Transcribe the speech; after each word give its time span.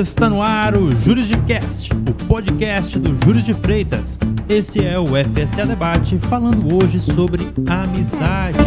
Está 0.00 0.30
no 0.30 0.40
ar 0.40 0.76
o 0.76 0.94
Júris 0.94 1.26
de 1.26 1.36
Cast, 1.38 1.92
o 1.92 2.26
podcast 2.26 2.96
do 3.00 3.20
Júris 3.24 3.42
de 3.42 3.52
Freitas. 3.52 4.16
Esse 4.48 4.86
é 4.86 4.96
o 4.96 5.06
FSA 5.06 5.66
Debate, 5.66 6.16
falando 6.20 6.72
hoje 6.72 7.00
sobre 7.00 7.48
amizade. 7.68 8.60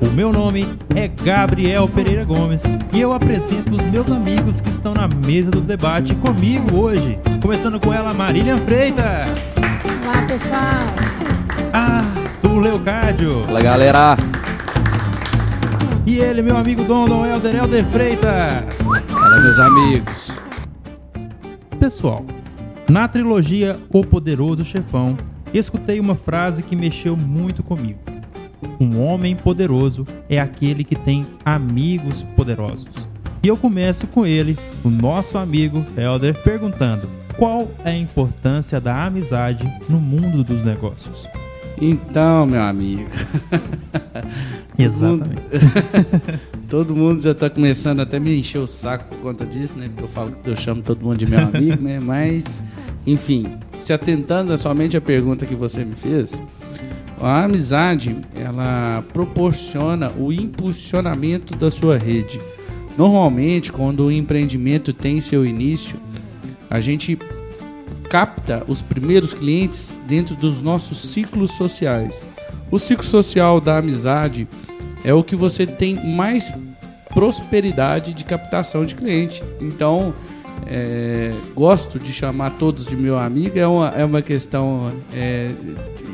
O 0.00 0.10
meu 0.10 0.32
nome 0.32 0.66
é 0.96 1.06
Gabriel 1.06 1.86
Pereira 1.86 2.24
Gomes 2.24 2.64
e 2.92 3.00
eu 3.00 3.12
apresento 3.12 3.70
os 3.70 3.84
meus 3.84 4.10
amigos 4.10 4.60
que 4.60 4.70
estão 4.70 4.92
na 4.92 5.06
mesa 5.06 5.52
do 5.52 5.60
debate 5.60 6.16
comigo 6.16 6.76
hoje. 6.76 7.16
Começando 7.40 7.78
com 7.78 7.94
ela, 7.94 8.12
Marília 8.12 8.58
Freitas. 8.58 9.54
Olá, 10.02 10.26
pessoal. 10.26 10.80
Arthur 11.72 12.58
Leocádio. 12.58 13.44
Fala 13.44 13.62
galera! 13.62 14.16
E 16.04 16.16
ele, 16.16 16.42
meu 16.42 16.56
amigo 16.56 16.82
Dom 16.82 17.04
Dom 17.04 17.24
Helder 17.24 17.54
Helder 17.54 17.84
Freitas. 17.84 18.81
Fala 19.32 19.44
meus 19.44 19.58
amigos! 19.58 20.30
Pessoal, 21.80 22.22
na 22.86 23.08
trilogia 23.08 23.80
O 23.88 24.04
Poderoso 24.04 24.62
Chefão, 24.62 25.16
escutei 25.54 25.98
uma 25.98 26.14
frase 26.14 26.62
que 26.62 26.76
mexeu 26.76 27.16
muito 27.16 27.62
comigo. 27.62 27.98
Um 28.78 29.00
homem 29.00 29.34
poderoso 29.34 30.06
é 30.28 30.38
aquele 30.38 30.84
que 30.84 30.94
tem 30.94 31.26
amigos 31.46 32.22
poderosos. 32.36 33.08
E 33.42 33.48
eu 33.48 33.56
começo 33.56 34.06
com 34.06 34.26
ele, 34.26 34.58
o 34.84 34.90
nosso 34.90 35.38
amigo 35.38 35.82
Helder, 35.96 36.34
perguntando: 36.42 37.08
qual 37.38 37.70
é 37.86 37.92
a 37.92 37.96
importância 37.96 38.78
da 38.82 39.06
amizade 39.06 39.66
no 39.88 39.98
mundo 39.98 40.44
dos 40.44 40.62
negócios? 40.62 41.26
Então, 41.80 42.44
meu 42.44 42.60
amigo. 42.60 43.08
Exatamente. 44.76 45.40
Todo 46.72 46.96
mundo 46.96 47.20
já 47.20 47.34
tá 47.34 47.50
começando 47.50 48.00
até 48.00 48.18
me 48.18 48.34
encher 48.34 48.56
o 48.56 48.66
saco 48.66 49.04
por 49.04 49.18
conta 49.18 49.44
disso, 49.44 49.78
né? 49.78 49.88
Porque 49.88 50.04
eu 50.04 50.08
falo 50.08 50.30
que 50.30 50.48
eu 50.48 50.56
chamo 50.56 50.80
todo 50.80 51.04
mundo 51.04 51.18
de 51.18 51.26
meu 51.26 51.38
amigo, 51.38 51.82
né? 51.84 52.00
Mas, 52.00 52.62
enfim, 53.06 53.58
se 53.78 53.92
atentando 53.92 54.56
somente 54.56 54.96
à 54.96 55.00
pergunta 55.02 55.44
que 55.44 55.54
você 55.54 55.84
me 55.84 55.94
fez, 55.94 56.42
a 57.20 57.44
amizade, 57.44 58.16
ela 58.34 59.04
proporciona 59.12 60.10
o 60.18 60.32
impulsionamento 60.32 61.54
da 61.56 61.70
sua 61.70 61.98
rede. 61.98 62.40
Normalmente, 62.96 63.70
quando 63.70 64.06
o 64.06 64.10
empreendimento 64.10 64.94
tem 64.94 65.20
seu 65.20 65.44
início, 65.44 66.00
a 66.70 66.80
gente 66.80 67.18
capta 68.08 68.64
os 68.66 68.80
primeiros 68.80 69.34
clientes 69.34 69.94
dentro 70.08 70.34
dos 70.34 70.62
nossos 70.62 71.10
ciclos 71.10 71.50
sociais. 71.50 72.24
O 72.70 72.78
ciclo 72.78 73.04
social 73.04 73.60
da 73.60 73.76
amizade 73.76 74.48
é 75.04 75.12
o 75.12 75.22
que 75.22 75.36
você 75.36 75.66
tem 75.66 75.94
mais 76.14 76.52
prosperidade 77.12 78.14
de 78.14 78.24
captação 78.24 78.84
de 78.84 78.94
cliente. 78.94 79.42
Então, 79.60 80.14
é, 80.66 81.34
gosto 81.54 81.98
de 81.98 82.12
chamar 82.12 82.50
todos 82.50 82.86
de 82.86 82.96
meu 82.96 83.18
amigo, 83.18 83.58
é 83.58 83.66
uma, 83.66 83.88
é 83.88 84.04
uma 84.04 84.22
questão 84.22 84.92
é, 85.14 85.50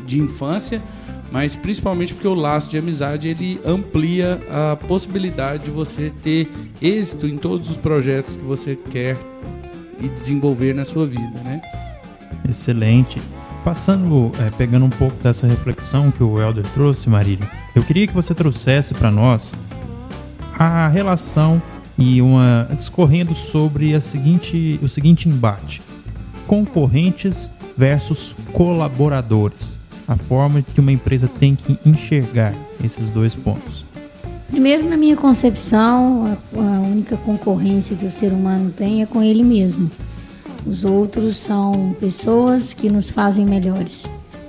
de 0.07 0.21
infância, 0.21 0.83
mas 1.31 1.55
principalmente 1.55 2.15
porque 2.15 2.27
o 2.27 2.35
laço 2.35 2.71
de 2.71 2.79
amizade 2.79 3.29
ele 3.29 3.61
amplia 3.65 4.41
a 4.51 4.77
possibilidade 4.77 5.65
de 5.65 5.71
você 5.71 6.11
ter 6.23 6.51
êxito 6.81 7.27
em 7.27 7.37
todos 7.37 7.69
os 7.69 7.77
projetos 7.77 8.37
que 8.37 8.45
você 8.45 8.77
quer 8.91 9.17
e 10.01 10.09
desenvolver 10.09 10.75
na 10.75 10.85
sua 10.85 11.07
vida, 11.07 11.41
né? 11.45 11.61
Excelente. 12.49 13.21
Passando, 13.65 14.33
é, 14.41 14.51
pegando 14.51 14.87
um 14.87 14.91
pouco 14.91 15.17
dessa 15.23 15.47
reflexão 15.47 16.11
que 16.11 16.23
o 16.23 16.41
Helder 16.41 16.65
trouxe, 16.69 17.11
Marília, 17.11 17.51
eu 17.79 17.83
queria 17.85 18.09
que 18.09 18.15
você 18.15 18.35
trouxesse 18.35 18.93
para 18.93 19.09
nós 19.09 19.55
a 20.59 20.89
relação 20.89 21.63
e 21.97 22.21
uma 22.21 22.69
discorrendo 22.77 23.37
sobre 23.37 23.95
a 23.95 24.01
seguinte, 24.01 24.81
o 24.83 24.89
seguinte 24.89 25.29
embate: 25.29 25.81
concorrentes 26.47 27.49
versus 27.77 28.35
colaboradores. 28.53 29.79
A 30.09 30.17
forma 30.17 30.63
que 30.63 30.81
uma 30.81 30.91
empresa 30.91 31.29
tem 31.29 31.55
que 31.55 31.79
enxergar 31.87 32.53
esses 32.83 33.11
dois 33.13 33.35
pontos. 33.35 33.85
Primeiro, 34.51 34.89
na 34.89 34.97
minha 34.97 35.15
concepção, 35.15 36.37
a, 36.57 36.59
a 36.59 36.81
única 36.81 37.17
concorrência 37.19 37.95
que 37.95 38.07
o 38.07 38.11
ser 38.11 38.33
humano 38.33 38.73
tem 38.77 39.03
é 39.03 39.07
com 39.07 39.23
ele 39.23 39.45
mesmo. 39.45 39.89
Os 40.67 40.85
outros 40.85 41.37
são 41.37 41.95
pessoas 42.01 42.73
que 42.73 42.91
nos 42.91 43.11
fazem 43.11 43.45
melhores. 43.45 44.07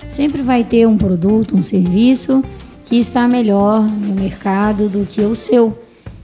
Sempre 0.07 0.41
vai 0.41 0.63
ter 0.63 0.87
um 0.87 0.97
produto, 0.97 1.55
um 1.55 1.61
serviço 1.61 2.43
que 2.89 2.97
está 2.97 3.27
melhor 3.27 3.83
no 3.83 4.15
mercado 4.15 4.89
do 4.89 5.05
que 5.05 5.21
o 5.21 5.35
seu. 5.35 5.77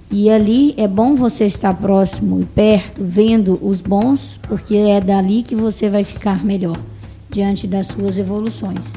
E 0.09 0.31
ali 0.31 0.73
é 0.77 0.87
bom 0.87 1.15
você 1.15 1.45
estar 1.45 1.75
próximo 1.75 2.41
e 2.41 2.45
perto, 2.45 3.03
vendo 3.03 3.59
os 3.61 3.81
bons, 3.81 4.39
porque 4.47 4.75
é 4.75 4.99
dali 4.99 5.43
que 5.43 5.53
você 5.53 5.91
vai 5.91 6.03
ficar 6.03 6.43
melhor 6.43 6.77
diante 7.29 7.67
das 7.67 7.85
suas 7.87 8.17
evoluções. 8.17 8.93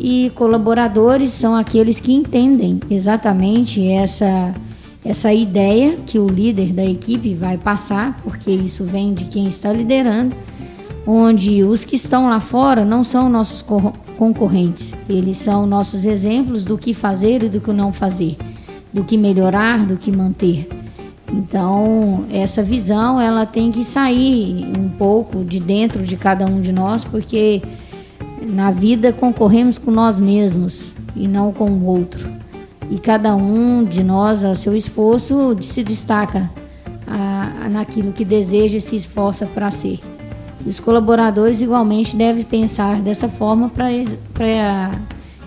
E 0.00 0.30
colaboradores 0.34 1.30
são 1.30 1.54
aqueles 1.54 2.00
que 2.00 2.14
entendem 2.14 2.80
exatamente 2.90 3.86
essa 3.86 4.54
essa 5.04 5.32
ideia 5.32 5.98
que 6.04 6.18
o 6.18 6.26
líder 6.26 6.72
da 6.72 6.84
equipe 6.84 7.32
vai 7.32 7.56
passar, 7.56 8.20
porque 8.24 8.50
isso 8.50 8.82
vem 8.82 9.14
de 9.14 9.26
quem 9.26 9.46
está 9.46 9.72
liderando, 9.72 10.34
onde 11.06 11.62
os 11.62 11.84
que 11.84 11.94
estão 11.94 12.28
lá 12.28 12.40
fora 12.40 12.84
não 12.84 13.04
são 13.04 13.28
nossos 13.28 13.62
concorrentes, 14.16 14.94
eles 15.08 15.36
são 15.36 15.66
nossos 15.66 16.04
exemplos 16.04 16.64
do 16.64 16.76
que 16.76 16.94
fazer 16.94 17.42
e 17.42 17.48
do 17.48 17.60
que 17.60 17.72
não 17.72 17.92
fazer, 17.92 18.36
do 18.92 19.04
que 19.04 19.16
melhorar, 19.16 19.86
do 19.86 19.96
que 19.96 20.10
manter. 20.10 20.68
Então, 21.32 22.24
essa 22.30 22.62
visão 22.62 23.20
ela 23.20 23.44
tem 23.44 23.70
que 23.70 23.84
sair 23.84 24.72
um 24.78 24.88
pouco 24.88 25.44
de 25.44 25.58
dentro 25.60 26.04
de 26.04 26.16
cada 26.16 26.46
um 26.46 26.60
de 26.60 26.72
nós, 26.72 27.04
porque 27.04 27.62
na 28.42 28.70
vida 28.70 29.12
concorremos 29.12 29.78
com 29.78 29.90
nós 29.90 30.18
mesmos 30.18 30.94
e 31.14 31.26
não 31.26 31.52
com 31.52 31.70
o 31.70 31.84
outro 31.84 32.36
e 32.90 32.98
cada 32.98 33.34
um 33.34 33.84
de 33.84 34.02
nós, 34.02 34.44
a 34.44 34.54
seu 34.54 34.74
esforço, 34.74 35.56
se 35.62 35.82
destaca 35.82 36.50
a, 37.06 37.64
a, 37.64 37.68
naquilo 37.68 38.12
que 38.12 38.24
deseja 38.24 38.78
e 38.78 38.80
se 38.80 38.96
esforça 38.96 39.46
para 39.46 39.70
ser. 39.70 40.00
Os 40.64 40.80
colaboradores 40.80 41.60
igualmente 41.60 42.16
devem 42.16 42.44
pensar 42.44 43.00
dessa 43.00 43.28
forma 43.28 43.68
para 43.68 44.90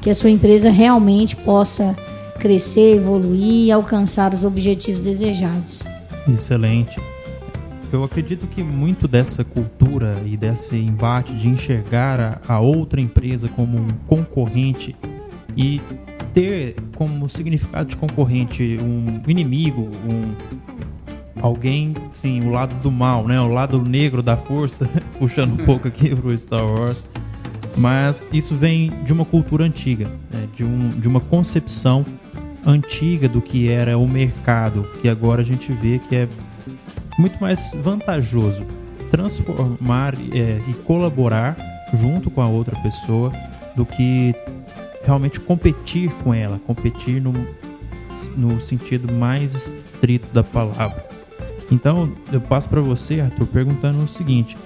que 0.02 0.10
a 0.10 0.16
sua 0.16 0.30
empresa 0.30 0.70
realmente 0.70 1.36
possa 1.36 1.96
crescer, 2.40 2.96
evoluir 2.98 3.66
e 3.66 3.72
alcançar 3.72 4.34
os 4.34 4.44
objetivos 4.44 5.02
desejados. 5.02 5.82
Excelente. 6.28 7.00
Eu 7.92 8.04
acredito 8.04 8.48
que 8.48 8.62
muito 8.62 9.08
dessa 9.08 9.44
cultura 9.44 10.22
e 10.26 10.38
desse 10.38 10.76
embate 10.76 11.34
de 11.34 11.50
enxergar 11.50 12.20
a, 12.20 12.54
a 12.54 12.60
outra 12.60 13.02
empresa 13.02 13.50
como 13.50 13.78
um 13.78 13.88
concorrente 14.08 14.96
e 15.58 15.82
ter 16.34 16.76
como 16.96 17.28
significado 17.28 17.90
de 17.90 17.98
concorrente 17.98 18.78
um 18.80 19.22
inimigo, 19.28 19.90
um 20.08 20.36
alguém, 21.42 21.94
sim, 22.12 22.42
o 22.42 22.50
lado 22.50 22.76
do 22.82 22.92
mal, 22.92 23.28
né? 23.28 23.40
O 23.40 23.48
lado 23.48 23.82
negro 23.82 24.22
da 24.22 24.38
força, 24.38 24.90
puxando 25.18 25.60
um 25.60 25.66
pouco 25.66 25.88
aqui 25.88 26.14
pro 26.16 26.38
Star 26.38 26.66
Wars. 26.66 27.08
Mas 27.76 28.30
isso 28.34 28.56
vem 28.56 28.92
de 29.04 29.14
uma 29.14 29.24
cultura 29.24 29.64
antiga, 29.64 30.08
né? 30.32 30.48
de, 30.56 30.64
um, 30.64 30.90
de 30.90 31.08
uma 31.08 31.20
concepção 31.20 32.06
antiga 32.66 33.28
do 33.30 33.42
que 33.42 33.70
era 33.70 33.98
o 33.98 34.08
mercado, 34.08 34.84
que 35.02 35.08
agora 35.08 35.42
a 35.42 35.46
gente 35.46 35.72
vê 35.72 36.00
que 36.00 36.16
é 36.16 36.28
muito 37.18 37.40
mais 37.40 37.72
vantajoso 37.82 38.66
transformar 39.12 40.14
é, 40.16 40.62
e 40.68 40.74
colaborar 40.86 41.58
junto 41.94 42.30
com 42.30 42.42
a 42.42 42.48
outra 42.48 42.80
pessoa 42.82 43.32
do 43.76 43.86
que 43.86 44.36
realmente 45.04 45.40
competir 45.40 46.12
com 46.24 46.34
ela, 46.34 46.60
competir 46.60 47.22
no, 47.22 47.34
no 48.38 48.62
sentido 48.62 49.12
mais 49.12 49.54
estrito 49.56 50.28
da 50.34 50.44
palavra. 50.44 51.09
Então, 51.72 52.12
eu 52.32 52.42
passo 52.42 52.68
para 52.68 52.82
você, 52.82 53.20
Arthur, 53.20 53.48
perguntando 53.48 54.04
o 54.04 54.08
seguinte: 54.08 54.58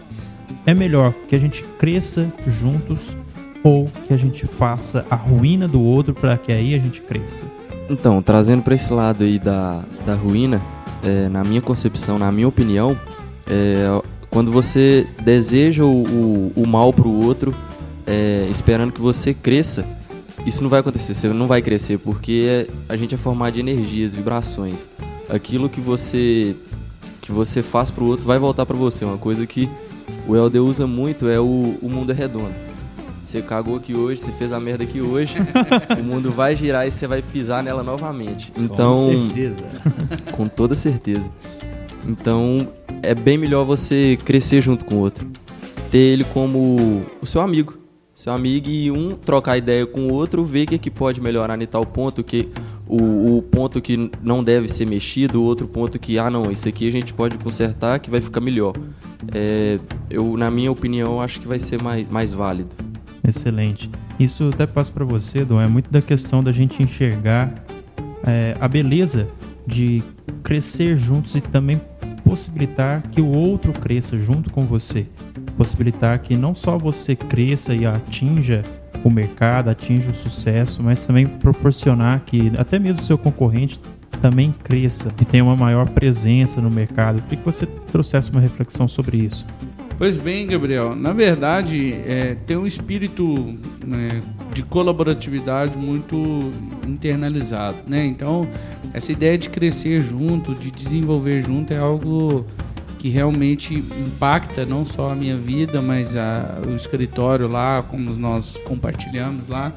é 0.65 0.73
melhor 0.73 1.13
que 1.27 1.35
a 1.35 1.39
gente 1.39 1.63
cresça 1.77 2.31
juntos 2.47 3.15
ou 3.63 3.85
que 4.07 4.13
a 4.13 4.17
gente 4.17 4.45
faça 4.45 5.05
a 5.09 5.15
ruína 5.15 5.67
do 5.67 5.81
outro 5.81 6.13
para 6.13 6.37
que 6.37 6.51
aí 6.51 6.75
a 6.75 6.79
gente 6.79 7.01
cresça? 7.01 7.45
Então, 7.89 8.21
trazendo 8.21 8.61
para 8.61 8.75
esse 8.75 8.91
lado 8.91 9.23
aí 9.23 9.39
da, 9.39 9.83
da 10.05 10.15
ruína, 10.15 10.61
é, 11.01 11.27
na 11.29 11.43
minha 11.43 11.61
concepção, 11.61 12.17
na 12.17 12.31
minha 12.31 12.47
opinião, 12.47 12.97
é, 13.45 14.01
quando 14.29 14.51
você 14.51 15.07
deseja 15.21 15.83
o, 15.83 16.03
o, 16.03 16.53
o 16.55 16.67
mal 16.67 16.93
para 16.93 17.07
o 17.07 17.25
outro, 17.25 17.53
é, 18.07 18.47
esperando 18.49 18.91
que 18.91 19.01
você 19.01 19.33
cresça, 19.33 19.85
isso 20.45 20.63
não 20.63 20.69
vai 20.69 20.79
acontecer, 20.79 21.13
você 21.13 21.27
não 21.29 21.47
vai 21.47 21.61
crescer, 21.61 21.97
porque 21.99 22.67
a 22.87 22.95
gente 22.95 23.15
é 23.15 23.17
formado 23.17 23.53
de 23.53 23.59
energias, 23.59 24.15
vibrações. 24.15 24.89
Aquilo 25.29 25.69
que 25.69 25.79
você 25.79 26.55
que 27.23 27.31
você 27.31 27.63
faz 27.63 27.89
pro 27.89 28.05
outro 28.05 28.25
vai 28.25 28.37
voltar 28.37 28.65
para 28.65 28.75
você. 28.75 29.05
Uma 29.05 29.17
coisa 29.17 29.47
que 29.47 29.69
o 30.27 30.35
Helder 30.35 30.61
usa 30.61 30.85
muito 30.85 31.29
é 31.29 31.39
o, 31.39 31.77
o 31.81 31.89
mundo 31.89 32.11
é 32.11 32.13
redondo. 32.15 32.53
Você 33.23 33.41
cagou 33.41 33.77
aqui 33.77 33.95
hoje, 33.95 34.19
você 34.19 34.31
fez 34.33 34.51
a 34.51 34.59
merda 34.59 34.83
aqui 34.83 34.99
hoje, 34.99 35.35
o 35.97 36.03
mundo 36.03 36.29
vai 36.29 36.53
girar 36.53 36.85
e 36.85 36.91
você 36.91 37.07
vai 37.07 37.21
pisar 37.21 37.63
nela 37.63 37.81
novamente. 37.81 38.51
Então, 38.57 39.05
com 39.05 39.27
certeza. 39.29 39.63
com 40.35 40.47
toda 40.49 40.75
certeza. 40.75 41.31
Então 42.05 42.67
é 43.01 43.15
bem 43.15 43.37
melhor 43.37 43.63
você 43.63 44.17
crescer 44.25 44.61
junto 44.61 44.83
com 44.83 44.95
o 44.95 44.99
outro. 44.99 45.25
Ter 45.89 45.99
ele 45.99 46.25
como 46.25 47.05
o 47.21 47.25
seu 47.25 47.39
amigo. 47.39 47.77
Seu 48.13 48.33
amigo 48.33 48.69
e 48.69 48.91
um 48.91 49.15
trocar 49.15 49.57
ideia 49.57 49.87
com 49.87 50.07
o 50.07 50.13
outro, 50.13 50.43
ver 50.43 50.63
o 50.63 50.67
que, 50.67 50.77
que 50.77 50.91
pode 50.91 51.21
melhorar 51.21 51.59
em 51.59 51.65
tal 51.65 51.85
ponto, 51.85 52.21
que 52.21 52.49
o, 52.87 53.37
o 53.37 53.41
ponto 53.41 53.81
que 53.81 54.11
não 54.21 54.43
deve 54.43 54.67
ser 54.67 54.85
mexido, 54.85 55.43
outro 55.43 55.67
ponto 55.67 55.97
que, 55.97 56.19
ah 56.19 56.29
não, 56.29 56.51
isso 56.51 56.67
aqui 56.67 56.87
a 56.87 56.91
gente 56.91 57.13
pode 57.13 57.37
consertar 57.37 57.99
que 57.99 58.09
vai 58.09 58.21
ficar 58.21 58.41
melhor. 58.41 58.73
É, 59.33 59.79
eu, 60.09 60.35
na 60.37 60.51
minha 60.51 60.71
opinião, 60.71 61.21
acho 61.21 61.39
que 61.39 61.47
vai 61.47 61.59
ser 61.59 61.81
mais, 61.81 62.09
mais 62.09 62.33
válido. 62.33 62.69
Excelente. 63.25 63.89
Isso 64.19 64.49
até 64.53 64.67
passa 64.67 64.91
para 64.91 65.05
você, 65.05 65.45
Dom, 65.45 65.61
é 65.61 65.67
muito 65.67 65.89
da 65.89 66.01
questão 66.01 66.43
da 66.43 66.51
gente 66.51 66.83
enxergar 66.83 67.53
é, 68.25 68.55
a 68.59 68.67
beleza 68.67 69.29
de 69.65 70.03
crescer 70.43 70.97
juntos 70.97 71.35
e 71.35 71.41
também 71.41 71.79
possibilitar 72.23 73.01
que 73.09 73.21
o 73.21 73.27
outro 73.27 73.71
cresça 73.73 74.17
junto 74.17 74.49
com 74.49 74.61
você. 74.63 75.07
Possibilitar 75.57 76.19
que 76.19 76.35
não 76.35 76.53
só 76.53 76.77
você 76.77 77.15
cresça 77.15 77.73
e 77.73 77.85
atinja 77.85 78.63
o 79.09 79.11
mercado, 79.11 79.69
atinja 79.69 80.09
o 80.09 80.13
sucesso, 80.13 80.81
mas 80.81 81.03
também 81.03 81.25
proporcionar 81.25 82.21
que 82.25 82.51
até 82.57 82.79
mesmo 82.79 83.03
o 83.03 83.05
seu 83.05 83.17
concorrente 83.17 83.79
também 84.21 84.53
cresça 84.63 85.09
e 85.19 85.25
tenha 85.25 85.43
uma 85.43 85.55
maior 85.55 85.89
presença 85.89 86.61
no 86.61 86.71
mercado. 86.71 87.17
Eu 87.17 87.23
queria 87.23 87.37
que 87.39 87.45
você 87.45 87.65
trouxesse 87.65 88.31
uma 88.31 88.39
reflexão 88.39 88.87
sobre 88.87 89.17
isso. 89.17 89.45
Pois 89.97 90.17
bem, 90.17 90.47
Gabriel. 90.47 90.95
Na 90.95 91.13
verdade, 91.13 91.93
é, 92.05 92.35
tem 92.45 92.57
um 92.57 92.65
espírito 92.65 93.53
né, 93.85 94.21
de 94.53 94.63
colaboratividade 94.63 95.77
muito 95.77 96.51
internalizado, 96.87 97.77
né? 97.87 98.05
Então, 98.05 98.47
essa 98.93 99.11
ideia 99.11 99.37
de 99.37 99.49
crescer 99.49 100.01
junto, 100.01 100.55
de 100.55 100.71
desenvolver 100.71 101.41
junto, 101.41 101.73
é 101.73 101.77
algo 101.77 102.45
que 103.03 103.09
realmente 103.09 103.73
impacta 103.75 104.65
não 104.65 104.85
só 104.85 105.11
a 105.11 105.15
minha 105.15 105.37
vida, 105.37 105.81
mas 105.81 106.15
a, 106.15 106.61
o 106.65 106.73
escritório 106.73 107.49
lá, 107.49 107.83
como 107.83 108.09
nós 108.13 108.57
compartilhamos 108.63 109.49
lá, 109.49 109.73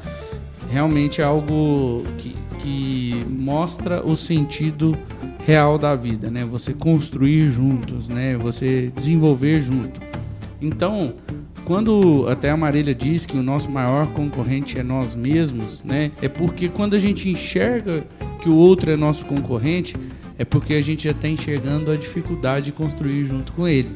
realmente 0.71 1.21
é 1.21 1.25
algo 1.25 2.05
que, 2.19 2.37
que 2.61 3.27
mostra 3.29 4.01
o 4.07 4.15
sentido 4.15 4.97
real 5.45 5.77
da 5.77 5.97
vida, 5.97 6.31
né? 6.31 6.45
Você 6.45 6.73
construir 6.73 7.51
juntos, 7.51 8.07
né? 8.07 8.37
Você 8.37 8.93
desenvolver 8.95 9.61
junto. 9.61 10.01
Então, 10.63 11.15
quando 11.65 12.29
até 12.29 12.51
a 12.51 12.57
Marília 12.57 12.95
diz 12.95 13.27
que 13.27 13.37
o 13.37 13.43
nosso 13.43 13.69
maior 13.69 14.07
concorrente 14.13 14.79
é 14.79 14.85
nós 14.85 15.17
mesmos, 15.17 15.83
né? 15.83 16.13
É 16.23 16.29
porque 16.29 16.69
quando 16.69 16.95
a 16.95 16.99
gente 17.01 17.29
enxerga 17.29 18.07
que 18.41 18.49
o 18.49 18.55
outro 18.55 18.89
é 18.89 18.97
nosso 18.97 19.27
concorrente, 19.27 19.97
é 20.39 20.45
porque 20.45 20.75
a 20.75 20.83
gente 20.83 21.05
já 21.05 21.11
está 21.11 21.29
enxergando 21.29 21.91
a 21.91 21.97
dificuldade 21.97 22.67
de 22.67 22.73
construir 22.73 23.25
junto 23.25 23.53
com 23.53 23.67
ele, 23.67 23.91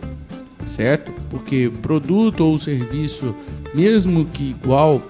certo? 0.64 1.12
Porque 1.28 1.70
produto 1.82 2.40
ou 2.40 2.58
serviço, 2.58 3.34
mesmo 3.74 4.24
que 4.24 4.50
igual, 4.50 5.02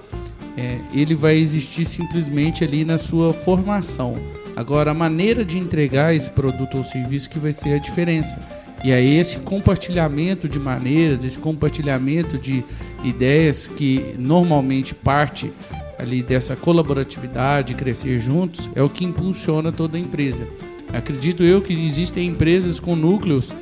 é, 0.57 0.79
ele 0.93 1.15
vai 1.15 1.37
existir 1.37 1.85
simplesmente 1.85 2.63
ali 2.63 2.83
na 2.83 2.97
sua 2.97 3.33
formação. 3.33 4.15
Agora, 4.55 4.91
a 4.91 4.93
maneira 4.93 5.45
de 5.45 5.57
entregar 5.57 6.13
esse 6.13 6.29
produto 6.29 6.77
ou 6.77 6.83
serviço 6.83 7.29
que 7.29 7.39
vai 7.39 7.53
ser 7.53 7.75
a 7.75 7.77
diferença. 7.77 8.37
E 8.83 8.91
aí 8.91 9.17
esse 9.17 9.37
compartilhamento 9.37 10.49
de 10.49 10.59
maneiras, 10.59 11.23
esse 11.23 11.37
compartilhamento 11.37 12.37
de 12.37 12.63
ideias 13.03 13.67
que 13.67 14.15
normalmente 14.17 14.93
parte 14.93 15.51
ali 15.97 16.23
dessa 16.23 16.55
colaboratividade, 16.55 17.75
crescer 17.75 18.17
juntos, 18.17 18.69
é 18.75 18.81
o 18.81 18.89
que 18.89 19.05
impulsiona 19.05 19.71
toda 19.71 19.97
a 19.97 19.99
empresa. 19.99 20.47
Acredito 20.93 21.43
eu 21.43 21.61
que 21.61 21.73
existem 21.73 22.27
empresas 22.27 22.79
com 22.79 22.95
núcleos 22.95 23.53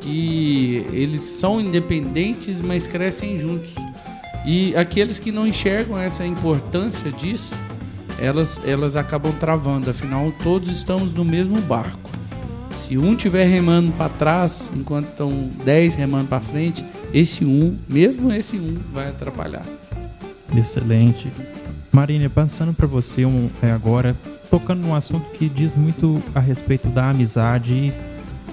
que 0.00 0.86
eles 0.92 1.22
são 1.22 1.60
independentes, 1.60 2.60
mas 2.60 2.86
crescem 2.86 3.38
juntos. 3.38 3.74
E 4.46 4.76
aqueles 4.76 5.18
que 5.18 5.32
não 5.32 5.46
enxergam 5.46 5.98
essa 5.98 6.24
importância 6.24 7.10
disso, 7.10 7.54
elas, 8.20 8.60
elas 8.64 8.94
acabam 8.94 9.32
travando. 9.32 9.90
Afinal, 9.90 10.32
todos 10.42 10.68
estamos 10.68 11.12
no 11.12 11.24
mesmo 11.24 11.60
barco. 11.60 12.10
Se 12.76 12.96
um 12.96 13.16
tiver 13.16 13.46
remando 13.46 13.90
para 13.92 14.08
trás, 14.08 14.70
enquanto 14.74 15.08
estão 15.08 15.50
10 15.64 15.96
remando 15.96 16.28
para 16.28 16.40
frente, 16.40 16.84
esse 17.12 17.44
um, 17.44 17.76
mesmo 17.88 18.32
esse 18.32 18.56
um, 18.56 18.76
vai 18.92 19.08
atrapalhar. 19.08 19.66
Excelente. 20.56 21.28
Marina, 21.90 22.30
passando 22.30 22.72
para 22.72 22.86
você 22.86 23.24
um, 23.24 23.48
é, 23.60 23.72
agora, 23.72 24.14
tocando 24.50 24.86
num 24.86 24.94
assunto 24.94 25.30
que 25.30 25.48
diz 25.48 25.74
muito 25.74 26.22
a 26.34 26.40
respeito 26.40 26.88
da 26.88 27.10
amizade 27.10 27.92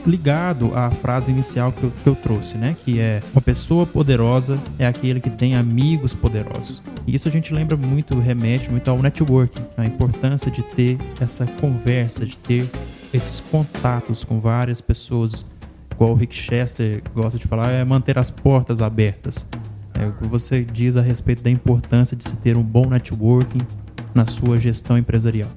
ligado 0.05 0.75
à 0.75 0.91
frase 0.91 1.31
inicial 1.31 1.71
que 1.71 1.83
eu, 1.83 1.91
que 1.91 2.07
eu, 2.07 2.15
trouxe, 2.15 2.57
né? 2.57 2.75
Que 2.83 2.99
é 2.99 3.21
uma 3.33 3.41
pessoa 3.41 3.85
poderosa 3.85 4.59
é 4.77 4.85
aquele 4.85 5.19
que 5.19 5.29
tem 5.29 5.55
amigos 5.55 6.13
poderosos. 6.13 6.81
E 7.07 7.15
isso 7.15 7.27
a 7.27 7.31
gente 7.31 7.53
lembra 7.53 7.77
muito, 7.77 8.19
remete 8.19 8.69
muito 8.69 8.89
ao 8.89 9.01
networking, 9.01 9.63
a 9.77 9.85
importância 9.85 10.51
de 10.51 10.61
ter 10.63 10.97
essa 11.19 11.45
conversa, 11.45 12.25
de 12.25 12.37
ter 12.37 12.69
esses 13.13 13.39
contatos 13.39 14.23
com 14.23 14.39
várias 14.39 14.81
pessoas, 14.81 15.45
igual 15.91 16.11
o 16.11 16.15
Rick 16.15 16.35
Chester 16.35 17.01
gosta 17.13 17.37
de 17.39 17.47
falar, 17.47 17.71
é 17.71 17.83
manter 17.83 18.17
as 18.17 18.29
portas 18.29 18.81
abertas. 18.81 19.45
É 19.93 20.07
o 20.07 20.13
que 20.13 20.27
você 20.27 20.63
diz 20.63 20.97
a 20.97 21.01
respeito 21.01 21.43
da 21.43 21.49
importância 21.49 22.17
de 22.17 22.27
se 22.27 22.35
ter 22.37 22.57
um 22.57 22.63
bom 22.63 22.87
networking 22.87 23.61
na 24.13 24.25
sua 24.25 24.59
gestão 24.59 24.97
empresarial. 24.97 25.49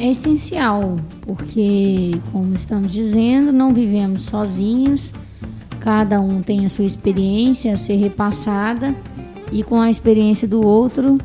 É 0.00 0.12
essencial, 0.12 0.96
porque, 1.20 2.12
como 2.32 2.54
estamos 2.54 2.90
dizendo, 2.90 3.52
não 3.52 3.74
vivemos 3.74 4.22
sozinhos, 4.22 5.12
cada 5.78 6.18
um 6.22 6.40
tem 6.42 6.64
a 6.64 6.70
sua 6.70 6.86
experiência 6.86 7.74
a 7.74 7.76
ser 7.76 7.96
repassada 7.96 8.96
e 9.52 9.62
com 9.62 9.78
a 9.78 9.90
experiência 9.90 10.48
do 10.48 10.66
outro 10.66 11.18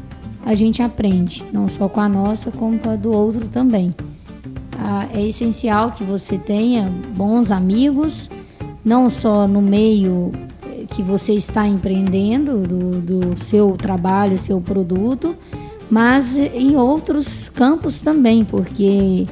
a 0.46 0.54
gente 0.56 0.84
aprende, 0.84 1.42
não 1.54 1.70
só 1.70 1.88
com 1.88 2.02
a 2.02 2.10
nossa, 2.10 2.52
como 2.52 2.78
com 2.78 2.90
a 2.90 2.98
do 2.98 3.16
outro 3.16 3.48
também. 3.48 3.96
Ah, 4.78 5.08
é 5.14 5.26
essencial 5.26 5.92
que 5.92 6.04
você 6.04 6.38
tenha 6.38 6.92
bons 7.16 7.52
amigos, 7.52 8.30
não 8.84 9.10
só 9.10 9.48
no 9.48 9.62
meio 9.62 10.34
que 10.90 11.02
você 11.02 11.32
está 11.32 11.66
empreendendo, 11.66 12.60
do, 12.60 13.00
do 13.00 13.40
seu 13.40 13.78
trabalho, 13.78 14.38
seu 14.38 14.60
produto, 14.60 15.34
mas 15.90 16.36
em 16.36 16.76
outros 16.76 17.50
campos 17.50 18.00
também, 18.00 18.44
porque 18.44 19.26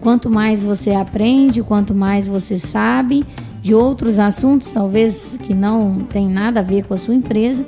quanto 0.00 0.28
mais 0.28 0.62
você 0.62 0.90
aprende, 0.90 1.62
quanto 1.62 1.94
mais 1.94 2.28
você 2.28 2.58
sabe 2.58 3.24
de 3.62 3.74
outros 3.74 4.18
assuntos, 4.18 4.72
talvez 4.72 5.38
que 5.42 5.54
não 5.54 6.00
tem 6.00 6.28
nada 6.28 6.60
a 6.60 6.62
ver 6.62 6.84
com 6.84 6.92
a 6.92 6.98
sua 6.98 7.14
empresa, 7.14 7.64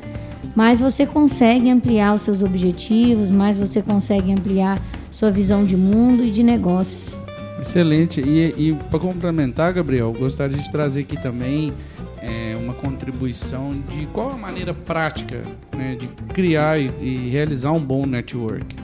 mais 0.55 0.81
você 0.81 1.07
consegue 1.07 1.71
ampliar 1.71 2.15
os 2.15 2.23
seus 2.23 2.43
objetivos, 2.43 3.31
mais 3.31 3.57
você 3.57 3.81
consegue 3.81 4.33
ampliar 4.33 4.81
sua 5.11 5.31
visão 5.31 5.65
de 5.65 5.77
mundo 5.77 6.25
e 6.25 6.31
de 6.31 6.43
negócios. 6.43 7.17
Excelente. 7.59 8.21
E, 8.21 8.69
e 8.69 8.75
para 8.91 8.99
complementar, 8.99 9.73
Gabriel, 9.73 10.13
gostaria 10.13 10.59
de 10.59 10.71
trazer 10.71 11.01
aqui 11.01 11.21
também 11.21 11.73
é, 12.21 12.55
uma 12.57 12.75
contribuição 12.75 13.73
de 13.73 14.07
qual 14.07 14.31
a 14.31 14.37
maneira 14.37 14.73
prática 14.73 15.43
né, 15.77 15.95
de 15.95 16.09
criar 16.33 16.79
e, 16.79 16.91
e, 17.01 17.31
realizar 17.31 17.73
um 17.73 17.81
bom 17.81 18.07
network. 18.07 18.77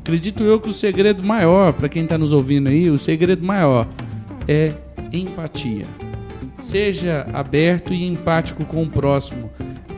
Acredito 0.00 0.44
eu 0.44 0.60
que 0.60 0.68
o 0.68 0.72
segredo 0.72 1.22
maior, 1.24 1.72
para 1.72 1.88
quem 1.88 2.04
está 2.04 2.16
nos 2.16 2.32
ouvindo 2.32 2.68
aí, 2.68 2.88
o 2.90 2.98
segredo 2.98 3.44
maior 3.44 3.88
é 4.46 4.74
empatia. 5.12 5.86
Seja 6.56 7.26
aberto 7.32 7.92
e 7.92 8.04
empático 8.04 8.64
com 8.64 8.82
o 8.82 8.88
próximo. 8.88 9.50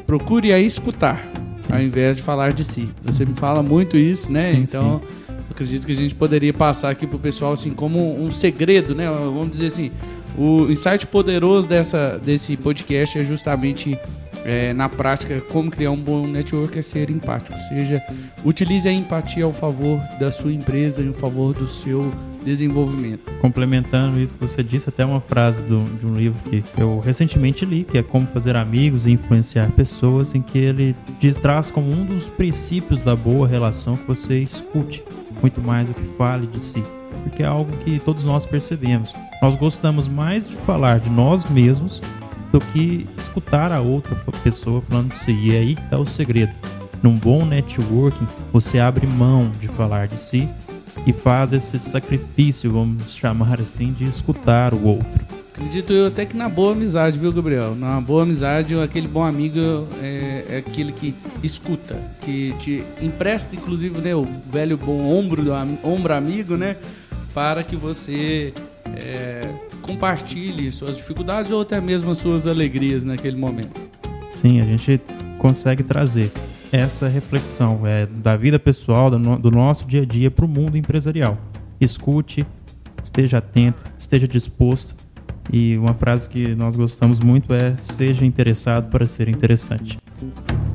Procure 0.07 0.53
a 0.53 0.59
escutar, 0.59 1.31
ao 1.71 1.81
invés 1.81 2.17
de 2.17 2.23
falar 2.23 2.53
de 2.53 2.65
si. 2.65 2.89
Você 3.03 3.27
me 3.27 3.35
fala 3.35 3.63
muito 3.63 3.97
isso, 3.97 4.33
né? 4.33 4.55
Sim, 4.55 4.61
então. 4.63 5.03
Sim 5.07 5.29
acredito 5.59 5.85
que 5.85 5.93
a 5.93 5.97
gente 5.97 6.15
poderia 6.15 6.55
passar 6.55 6.91
aqui 6.91 7.07
pro 7.07 7.19
pessoal 7.19 7.53
assim 7.53 7.73
como 7.73 8.23
um 8.23 8.31
segredo, 8.31 8.95
né? 8.95 9.11
Vamos 9.11 9.51
dizer 9.51 9.67
assim, 9.67 9.91
o 10.39 10.71
insight 10.71 11.07
poderoso 11.07 11.67
dessa, 11.67 12.19
desse 12.23 12.57
podcast 12.57 13.19
é 13.19 13.25
justamente 13.25 13.99
é, 14.45 14.73
na 14.73 14.89
prática 14.89 15.41
como 15.41 15.71
criar 15.71 15.91
um 15.91 16.01
bom 16.01 16.27
network 16.27 16.79
é 16.79 16.83
ser 16.83 17.11
empático. 17.11 17.59
Ou 17.59 17.65
seja, 17.65 18.03
utilize 18.45 18.89
a 18.89 18.93
empatia 18.93 19.45
ao 19.45 19.53
favor 19.53 20.01
da 20.19 20.31
sua 20.31 20.53
empresa 20.53 21.03
e 21.03 21.07
em 21.07 21.13
favor 21.13 21.53
do 21.53 21.67
seu 21.67 22.13
desenvolvimento. 22.45 23.31
Complementando 23.41 24.21
isso 24.21 24.33
que 24.33 24.41
você 24.41 24.63
disse, 24.63 24.89
até 24.89 25.05
uma 25.05 25.21
frase 25.21 25.65
do, 25.65 25.83
de 25.99 26.07
um 26.07 26.17
livro 26.17 26.39
que 26.49 26.63
eu 26.79 27.01
recentemente 27.01 27.67
li, 27.67 27.85
que 27.85 27.99
é 27.99 28.03
Como 28.03 28.27
Fazer 28.29 28.57
Amigos 28.57 29.07
e 29.07 29.11
Influenciar 29.11 29.71
Pessoas, 29.73 30.35
em 30.35 30.41
que 30.41 30.59
ele 30.59 30.97
traz 31.43 31.71
como 31.71 31.91
um 31.91 32.05
dos 32.05 32.29
princípios 32.29 33.03
da 33.03 33.17
boa 33.17 33.47
relação 33.47 33.97
que 33.97 34.07
você 34.07 34.39
escute 34.39 35.03
muito 35.43 35.61
mais 35.61 35.89
do 35.89 35.95
que 35.95 36.05
fale 36.17 36.47
de 36.47 36.63
si, 36.65 36.83
porque 37.23 37.43
é 37.43 37.47
algo 37.47 37.71
que 37.79 37.99
todos 38.01 38.25
nós 38.25 38.47
percebemos. 38.47 39.15
Nós 39.43 39.55
gostamos 39.55 40.09
mais 40.09 40.49
de 40.49 40.57
falar 40.57 41.01
de 41.01 41.11
nós 41.11 41.45
mesmos 41.45 42.03
do 42.53 42.61
que 42.61 43.07
escutar 43.17 43.73
a 43.73 43.81
outra 43.81 44.17
pessoa 44.43 44.81
falando 44.83 45.13
de 45.13 45.19
si. 45.19 45.33
E 45.33 45.55
é 45.55 45.59
aí 45.59 45.73
está 45.73 45.99
o 45.99 46.07
segredo. 46.07 46.53
Num 47.03 47.15
bom 47.15 47.45
networking, 47.45 48.27
você 48.53 48.81
abre 48.81 49.07
mão 49.07 49.51
de 49.61 49.69
falar 49.69 50.09
de 50.09 50.19
si 50.19 50.49
e 51.07 51.13
faz 51.13 51.53
esse 51.53 51.79
sacrifício, 51.79 52.73
vamos 52.73 53.15
chamar 53.15 53.61
assim, 53.61 53.93
de 53.93 54.05
escutar 54.05 54.75
o 54.75 54.85
outro. 54.85 55.38
Acredito 55.59 55.93
eu 55.93 56.07
até 56.07 56.25
que 56.25 56.37
na 56.37 56.49
boa 56.49 56.71
amizade, 56.71 57.19
viu, 57.19 57.33
Gabriel? 57.33 57.75
Na 57.75 58.01
boa 58.01 58.23
amizade, 58.23 58.79
aquele 58.79 59.09
bom 59.09 59.25
amigo 59.25 59.89
é, 60.01 60.45
é 60.51 60.57
aquele 60.59 60.93
que 60.93 61.17
escuta, 61.43 62.01
que 62.21 62.55
te 62.61 62.85
empresta, 63.03 63.57
inclusive, 63.57 64.01
né, 64.01 64.15
o 64.15 64.25
velho 64.49 64.77
bom 64.77 65.03
ombro, 65.03 65.43
do, 65.43 65.53
ombro 65.83 66.15
amigo, 66.15 66.57
né? 66.57 66.77
Para 67.35 67.65
que 67.65 67.75
você 67.75 68.55
é, 69.05 69.53
compartilhe 69.83 70.71
suas 70.71 70.97
dificuldades 70.97 71.51
ou 71.51 71.63
até 71.63 71.81
mesmo 71.81 72.13
as 72.13 72.19
suas 72.19 72.47
alegrias 72.47 73.05
naquele 73.05 73.37
momento. 73.37 73.81
Sim, 74.37 74.61
a 74.61 74.65
gente 74.65 75.01
consegue 75.39 75.83
trazer 75.83 76.31
essa 76.71 77.09
reflexão 77.09 77.85
é, 77.85 78.07
da 78.07 78.37
vida 78.37 78.61
pessoal, 78.61 79.11
do, 79.11 79.19
no, 79.19 79.37
do 79.37 79.51
nosso 79.51 79.89
dia 79.89 80.03
a 80.03 80.07
dia 80.07 80.31
para 80.31 80.45
o 80.45 80.49
mundo 80.49 80.79
empresarial. 80.79 81.37
Escute, 81.81 82.47
esteja 83.03 83.39
atento, 83.39 83.83
esteja 83.99 84.29
disposto 84.29 85.08
e 85.53 85.77
uma 85.79 85.95
frase 85.95 86.29
que 86.29 86.55
nós 86.55 86.77
gostamos 86.77 87.21
muito 87.21 87.53
é: 87.53 87.75
seja 87.81 88.25
interessado 88.25 88.91
para 88.91 89.07
ser 89.07 89.29
interessante. 89.29 89.99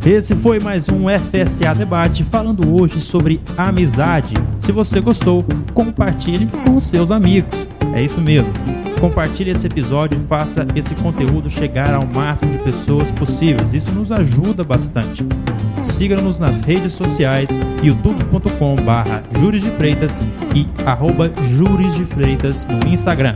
Esse 0.05 0.35
foi 0.35 0.59
mais 0.59 0.89
um 0.89 1.05
FSA 1.07 1.73
Debate 1.75 2.23
falando 2.23 2.73
hoje 2.73 2.99
sobre 2.99 3.39
amizade. 3.57 4.35
Se 4.59 4.71
você 4.71 4.99
gostou, 4.99 5.45
compartilhe 5.73 6.47
com 6.47 6.79
seus 6.79 7.09
amigos. 7.09 7.67
É 7.93 8.01
isso 8.01 8.19
mesmo. 8.19 8.53
Compartilhe 8.99 9.51
esse 9.51 9.67
episódio 9.67 10.17
e 10.17 10.27
faça 10.27 10.65
esse 10.75 10.95
conteúdo 10.95 11.49
chegar 11.49 11.93
ao 11.93 12.05
máximo 12.05 12.51
de 12.51 12.57
pessoas 12.59 13.11
possíveis. 13.11 13.73
Isso 13.73 13.91
nos 13.91 14.11
ajuda 14.11 14.63
bastante. 14.63 15.25
Siga-nos 15.83 16.39
nas 16.39 16.61
redes 16.61 16.93
sociais, 16.93 17.49
youtube.com 17.81 18.75
barra 18.77 19.23
de 19.31 19.69
Freitas 19.71 20.21
e 20.55 20.65
arroba 20.85 21.31
Juris 21.43 21.95
de 21.95 22.05
Freitas 22.05 22.65
no 22.65 22.87
Instagram. 22.87 23.35